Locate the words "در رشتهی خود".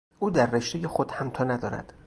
0.29-1.11